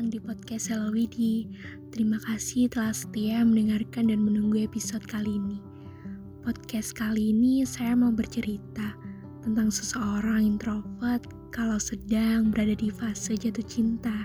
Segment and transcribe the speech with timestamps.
[0.00, 1.44] datang di podcast Hello Widi.
[1.92, 5.60] Terima kasih telah setia mendengarkan dan menunggu episode kali ini.
[6.40, 8.96] Podcast kali ini saya mau bercerita
[9.44, 11.20] tentang seseorang introvert
[11.52, 14.24] kalau sedang berada di fase jatuh cinta.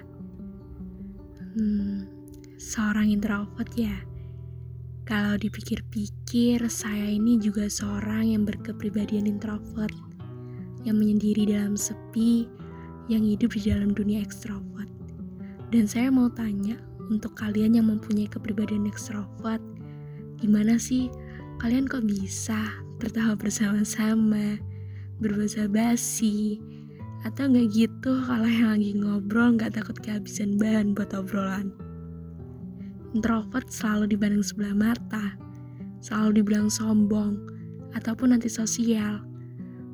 [1.59, 2.07] Hmm,
[2.55, 3.99] seorang introvert ya.
[5.03, 9.91] Kalau dipikir-pikir, saya ini juga seorang yang berkepribadian introvert,
[10.87, 12.47] yang menyendiri dalam sepi,
[13.11, 14.74] yang hidup di dalam dunia ekstrovert.
[15.75, 16.79] Dan saya mau tanya,
[17.11, 19.59] untuk kalian yang mempunyai kepribadian ekstrovert,
[20.39, 21.11] gimana sih
[21.59, 24.55] kalian kok bisa tertawa bersama-sama,
[25.19, 26.63] berbahasa basi,
[27.27, 31.75] atau nggak gitu kalau yang lagi ngobrol nggak takut kehabisan bahan buat obrolan.
[33.11, 35.35] Introvert selalu dibanding sebelah mata,
[35.99, 37.35] selalu dibilang sombong,
[37.99, 39.19] ataupun antisosial.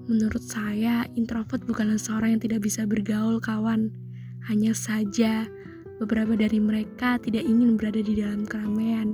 [0.06, 3.90] Menurut saya, introvert bukanlah seorang yang tidak bisa bergaul kawan.
[4.46, 5.50] Hanya saja,
[6.02, 9.14] beberapa dari mereka tidak ingin berada di dalam keramaian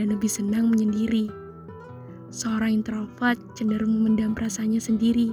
[0.00, 1.28] dan lebih senang menyendiri.
[2.32, 5.30] Seorang introvert cenderung memendam perasaannya sendiri.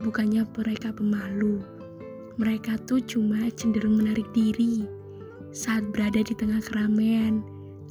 [0.00, 1.60] Bukannya mereka pemalu.
[2.40, 4.88] Mereka tuh cuma cenderung menarik diri
[5.52, 7.40] saat berada di tengah keramaian,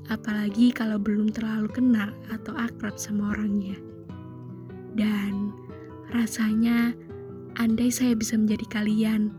[0.10, 3.78] apalagi kalau belum terlalu kenal atau akrab sama orangnya.
[4.94, 5.56] Dan
[6.16, 6.94] Rasanya,
[7.60, 9.36] andai saya bisa menjadi kalian,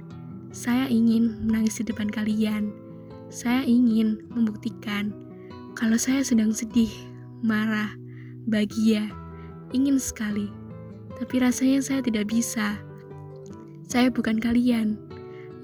[0.53, 2.69] saya ingin menangis di depan kalian.
[3.27, 5.10] Saya ingin membuktikan
[5.74, 6.91] kalau saya sedang sedih,
[7.42, 7.92] marah,
[8.46, 9.10] bahagia,
[9.74, 10.48] ingin sekali.
[11.16, 12.78] Tapi rasanya saya tidak bisa.
[13.86, 14.97] Saya bukan kalian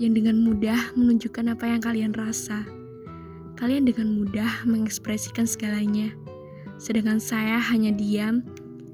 [0.02, 2.66] yang dengan mudah menunjukkan apa yang kalian rasa.
[3.55, 6.10] Kalian dengan mudah mengekspresikan segalanya,
[6.83, 8.42] sedangkan saya hanya diam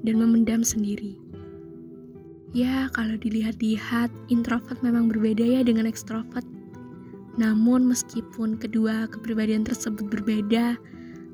[0.05, 1.17] dan memendam sendiri.
[2.53, 6.58] Ya, kalau dilihat-lihat, introvert memang berbeda ya dengan ekstrovert.
[7.39, 10.75] Namun, meskipun kedua kepribadian tersebut berbeda,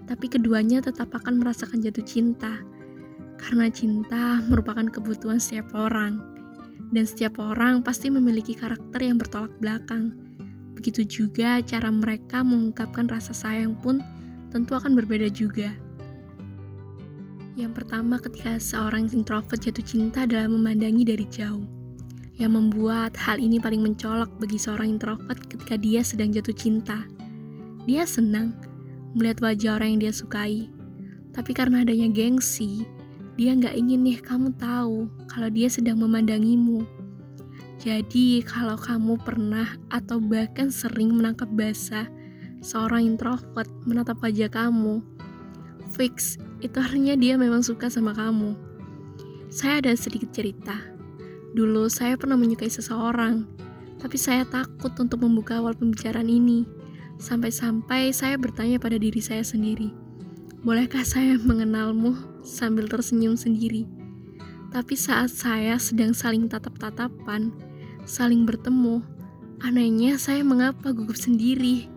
[0.06, 2.62] tapi keduanya tetap akan merasakan jatuh cinta.
[3.42, 6.22] Karena cinta merupakan kebutuhan setiap orang,
[6.94, 10.14] dan setiap orang pasti memiliki karakter yang bertolak belakang.
[10.78, 13.98] Begitu juga cara mereka mengungkapkan rasa sayang pun
[14.54, 15.74] tentu akan berbeda juga.
[17.58, 21.66] Yang pertama ketika seorang introvert jatuh cinta adalah memandangi dari jauh.
[22.36, 27.08] Yang membuat hal ini paling mencolok bagi seorang introvert ketika dia sedang jatuh cinta.
[27.88, 28.52] Dia senang
[29.16, 30.68] melihat wajah orang yang dia sukai.
[31.32, 32.84] Tapi karena adanya gengsi,
[33.36, 36.84] dia nggak ingin nih kamu tahu kalau dia sedang memandangimu.
[37.80, 42.08] Jadi kalau kamu pernah atau bahkan sering menangkap basah
[42.64, 45.04] seorang introvert menatap wajah kamu,
[45.94, 48.56] fix itu artinya dia memang suka sama kamu.
[49.52, 50.95] Saya ada sedikit cerita.
[51.56, 53.48] Dulu saya pernah menyukai seseorang,
[54.04, 56.68] tapi saya takut untuk membuka awal pembicaraan ini.
[57.16, 59.88] Sampai-sampai saya bertanya pada diri saya sendiri,
[60.68, 63.88] bolehkah saya mengenalmu sambil tersenyum sendiri?
[64.76, 67.56] Tapi saat saya sedang saling tatap-tatapan,
[68.04, 69.00] saling bertemu,
[69.64, 71.88] anehnya saya mengapa gugup sendiri.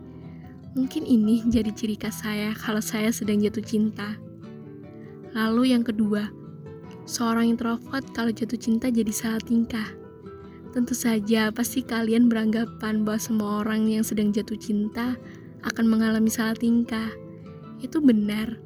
[0.71, 4.15] Mungkin ini jadi ciri khas saya kalau saya sedang jatuh cinta.
[5.35, 6.38] Lalu yang kedua,
[7.09, 9.89] seorang introvert kalau jatuh cinta jadi salah tingkah.
[10.69, 15.17] Tentu saja pasti kalian beranggapan bahwa semua orang yang sedang jatuh cinta
[15.65, 17.09] akan mengalami salah tingkah.
[17.81, 18.61] Itu benar.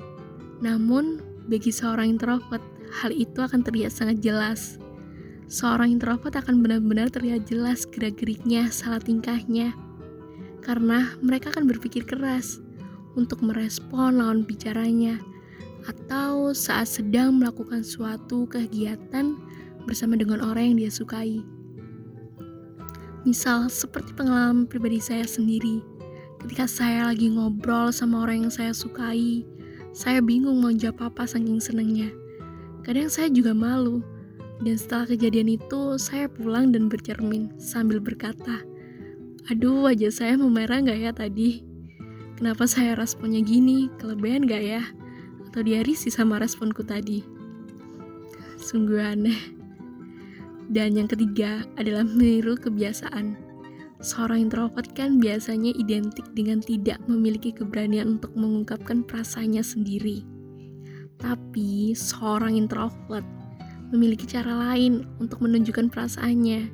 [0.60, 2.60] Namun, bagi seorang introvert,
[2.92, 4.76] hal itu akan terlihat sangat jelas.
[5.48, 9.72] Seorang introvert akan benar-benar terlihat jelas gerak-geriknya, salah tingkahnya.
[10.60, 12.60] Karena mereka akan berpikir keras
[13.16, 15.33] untuk merespon lawan bicaranya
[15.88, 19.36] atau saat sedang melakukan suatu kegiatan
[19.84, 21.44] bersama dengan orang yang dia sukai.
[23.24, 25.80] Misal seperti pengalaman pribadi saya sendiri,
[26.44, 29.48] ketika saya lagi ngobrol sama orang yang saya sukai,
[29.96, 32.12] saya bingung mau jawab apa saking senengnya.
[32.84, 34.04] Kadang saya juga malu,
[34.60, 38.64] dan setelah kejadian itu saya pulang dan bercermin sambil berkata,
[39.52, 41.64] Aduh wajah saya memerah gak ya tadi?
[42.40, 43.92] Kenapa saya responnya gini?
[44.00, 44.84] Kelebihan gak ya?
[45.54, 47.22] Atau dia risih sama responku tadi.
[48.58, 49.38] Sungguh aneh.
[50.66, 53.38] Dan yang ketiga adalah meniru kebiasaan.
[54.02, 60.26] Seorang introvert kan biasanya identik dengan tidak memiliki keberanian untuk mengungkapkan perasaannya sendiri.
[61.22, 63.24] Tapi seorang introvert
[63.94, 66.66] memiliki cara lain untuk menunjukkan perasaannya.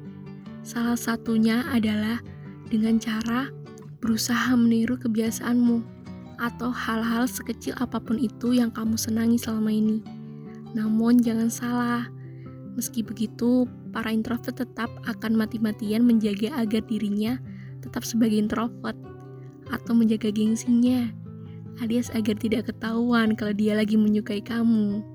[0.63, 2.23] Salah satunya adalah
[2.71, 3.51] dengan cara
[3.99, 5.98] berusaha meniru kebiasaanmu
[6.39, 9.99] atau hal-hal sekecil apa pun itu yang kamu senangi selama ini.
[10.71, 12.03] Namun jangan salah,
[12.79, 17.35] meski begitu, para introvert tetap akan mati-matian menjaga agar dirinya
[17.83, 18.95] tetap sebagai introvert.
[19.69, 21.13] atau menjaga gengsinya,
[21.77, 25.05] alias agar tidak ketahuan kalau dia lagi menyukai kamu.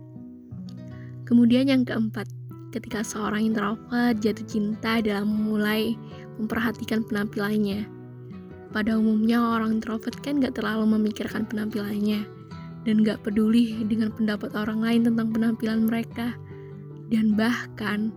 [1.26, 2.30] Kemudian yang keempat,
[2.70, 5.98] ketika seorang introvert jatuh cinta dalam memulai
[6.38, 7.86] memperhatikan penampilannya.
[8.74, 12.26] Pada umumnya orang introvert kan gak terlalu memikirkan penampilannya
[12.82, 16.34] dan gak peduli dengan pendapat orang lain tentang penampilan mereka
[17.06, 18.10] dan bahkan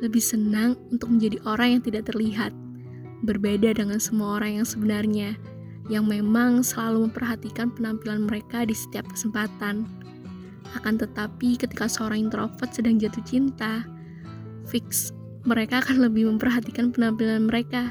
[0.00, 2.54] lebih senang untuk menjadi orang yang tidak terlihat,
[3.26, 5.30] berbeda dengan semua orang yang sebenarnya,
[5.90, 9.84] yang memang selalu memperhatikan penampilan mereka di setiap kesempatan.
[10.76, 13.82] Akan tetapi, ketika seorang introvert sedang jatuh cinta,
[14.68, 15.10] fix
[15.48, 17.90] mereka akan lebih memperhatikan penampilan mereka,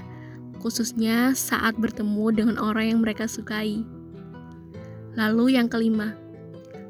[0.60, 3.86] khususnya saat bertemu dengan orang yang mereka sukai.
[5.18, 6.14] Lalu, yang kelima,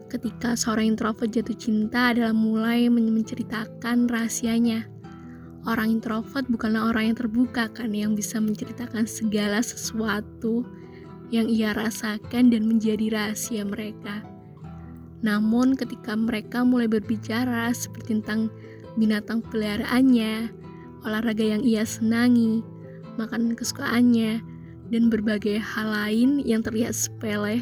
[0.07, 4.87] ketika seorang introvert jatuh cinta adalah mulai menceritakan rahasianya.
[5.67, 10.63] Orang introvert bukanlah orang yang terbuka kan yang bisa menceritakan segala sesuatu
[11.27, 14.23] yang ia rasakan dan menjadi rahasia mereka.
[15.19, 18.47] Namun ketika mereka mulai berbicara seperti tentang
[18.95, 20.55] binatang peliharaannya,
[21.03, 22.63] olahraga yang ia senangi,
[23.17, 24.39] makanan kesukaannya,
[24.87, 27.59] dan berbagai hal lain yang terlihat sepele,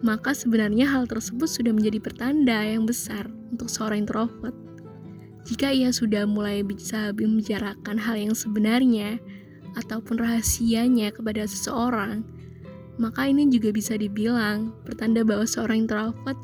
[0.00, 4.54] maka sebenarnya hal tersebut sudah menjadi pertanda yang besar untuk seorang introvert.
[5.48, 9.16] Jika ia sudah mulai bisa membicarakan hal yang sebenarnya
[9.76, 12.24] ataupun rahasianya kepada seseorang,
[13.00, 16.36] maka ini juga bisa dibilang pertanda bahwa seorang introvert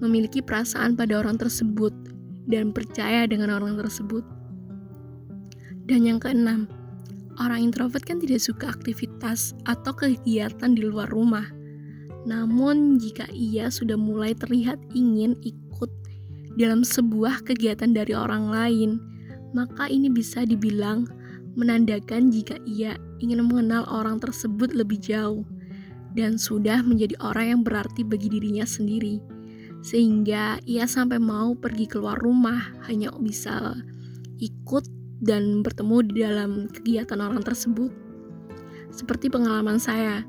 [0.00, 1.92] memiliki perasaan pada orang tersebut
[2.48, 4.24] dan percaya dengan orang tersebut.
[5.86, 6.70] Dan yang keenam,
[7.40, 11.46] orang introvert kan tidak suka aktivitas atau kegiatan di luar rumah
[12.22, 15.90] namun, jika ia sudah mulai terlihat ingin ikut
[16.54, 18.90] dalam sebuah kegiatan dari orang lain,
[19.50, 21.10] maka ini bisa dibilang
[21.58, 25.42] menandakan jika ia ingin mengenal orang tersebut lebih jauh
[26.14, 29.18] dan sudah menjadi orang yang berarti bagi dirinya sendiri.
[29.82, 33.74] Sehingga ia sampai mau pergi keluar rumah hanya bisa
[34.38, 34.86] ikut
[35.22, 37.94] dan bertemu di dalam kegiatan orang tersebut.
[38.92, 40.26] Seperti pengalaman saya,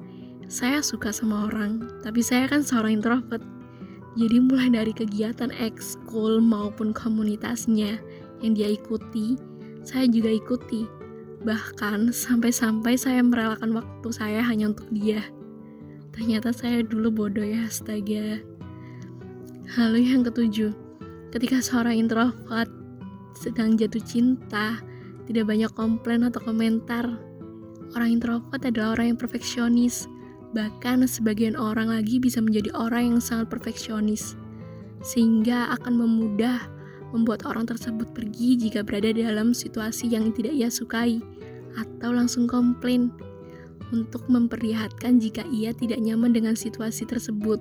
[0.48, 3.42] saya suka sama orang, tapi saya kan seorang introvert.
[4.14, 7.98] Jadi mulai dari kegiatan ekskul maupun komunitasnya
[8.46, 9.36] yang dia ikuti,
[9.82, 10.86] saya juga ikuti.
[11.44, 15.26] Bahkan sampai-sampai saya merelakan waktu saya hanya untuk dia.
[16.14, 18.40] Ternyata saya dulu bodoh ya, astaga.
[19.74, 20.72] Lalu yang ketujuh,
[21.34, 22.70] ketika seorang introvert
[23.38, 24.82] sedang jatuh cinta,
[25.30, 27.06] tidak banyak komplain atau komentar.
[27.94, 30.10] Orang introvert adalah orang yang perfeksionis,
[30.54, 34.38] Bahkan sebagian orang lagi bisa menjadi orang yang sangat perfeksionis,
[35.02, 36.70] sehingga akan memudah
[37.10, 41.18] membuat orang tersebut pergi jika berada dalam situasi yang tidak ia sukai,
[41.74, 43.10] atau langsung komplain
[43.90, 47.58] untuk memperlihatkan jika ia tidak nyaman dengan situasi tersebut.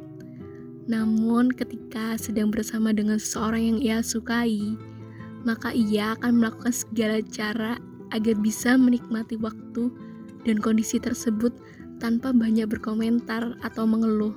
[0.85, 4.77] Namun, ketika sedang bersama dengan seseorang yang ia sukai,
[5.43, 7.79] maka ia akan melakukan segala cara
[8.13, 9.91] agar bisa menikmati waktu
[10.45, 11.55] dan kondisi tersebut
[12.03, 14.35] tanpa banyak berkomentar atau mengeluh,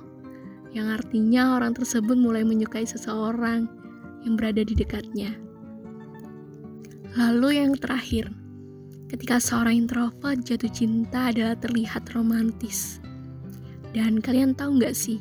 [0.70, 3.66] yang artinya orang tersebut mulai menyukai seseorang
[4.22, 5.34] yang berada di dekatnya.
[7.16, 8.28] Lalu, yang terakhir,
[9.08, 13.00] ketika seorang introvert jatuh cinta adalah terlihat romantis.
[13.96, 15.18] Dan kalian tahu nggak sih,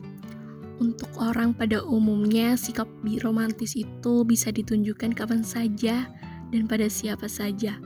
[0.79, 2.87] untuk orang pada umumnya sikap
[3.23, 6.09] romantis itu bisa ditunjukkan kapan saja
[6.51, 7.79] dan pada siapa saja.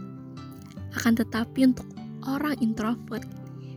[0.98, 1.86] Akan tetapi untuk
[2.26, 3.26] orang introvert,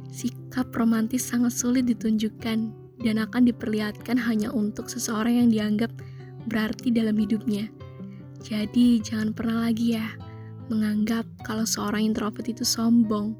[0.08, 2.58] sikap romantis sangat sulit ditunjukkan
[3.02, 5.90] dan akan diperlihatkan hanya untuk seseorang yang dianggap
[6.48, 7.68] berarti dalam hidupnya.
[8.42, 10.06] Jadi, jangan pernah lagi ya
[10.70, 13.36] menganggap kalau seorang introvert itu sombong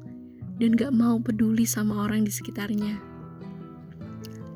[0.61, 3.12] dan gak mau peduli sama orang di sekitarnya.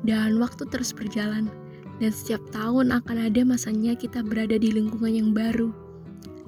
[0.06, 1.50] Dan waktu terus berjalan,
[1.98, 5.74] dan setiap tahun akan ada masanya kita berada di lingkungan yang baru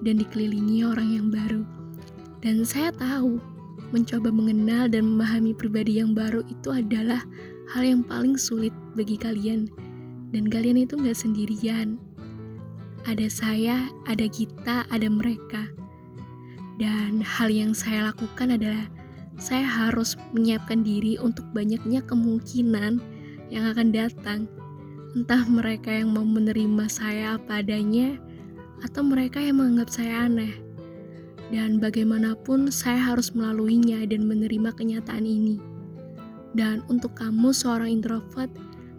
[0.06, 1.62] dan dikelilingi orang yang baru.
[2.40, 3.36] Dan saya tahu
[3.90, 7.20] mencoba mengenal dan memahami pribadi yang baru itu adalah
[7.74, 9.68] hal yang paling sulit bagi kalian.
[10.30, 11.98] Dan kalian itu nggak sendirian.
[13.04, 15.66] Ada saya, ada kita, ada mereka.
[16.78, 18.86] Dan hal yang saya lakukan adalah
[19.36, 23.02] saya harus menyiapkan diri untuk banyaknya kemungkinan
[23.50, 24.46] yang akan datang.
[25.12, 28.16] Entah mereka yang mau menerima saya apa adanya,
[28.80, 30.70] atau mereka yang menganggap saya aneh
[31.50, 35.58] dan bagaimanapun saya harus melaluinya dan menerima kenyataan ini.
[36.54, 38.50] Dan untuk kamu seorang introvert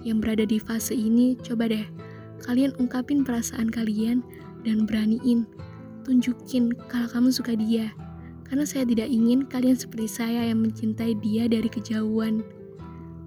[0.04, 1.88] yang berada di fase ini, coba deh
[2.44, 4.24] kalian ungkapin perasaan kalian
[4.68, 5.48] dan beraniin
[6.04, 7.92] tunjukin kalau kamu suka dia.
[8.48, 12.44] Karena saya tidak ingin kalian seperti saya yang mencintai dia dari kejauhan.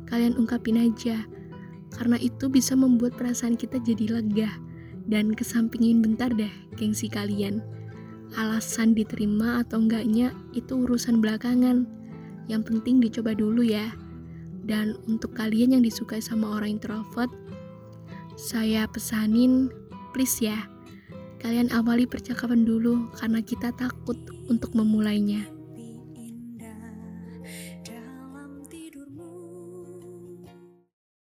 [0.09, 1.25] Kalian ungkapin aja.
[1.95, 4.51] Karena itu bisa membuat perasaan kita jadi lega
[5.07, 7.63] dan kesampingin bentar deh gengsi kalian.
[8.35, 11.87] Alasan diterima atau enggaknya itu urusan belakangan.
[12.51, 13.95] Yang penting dicoba dulu ya.
[14.65, 17.31] Dan untuk kalian yang disukai sama orang introvert,
[18.35, 19.71] saya pesanin
[20.11, 20.67] please ya.
[21.39, 24.17] Kalian awali percakapan dulu karena kita takut
[24.49, 25.54] untuk memulainya.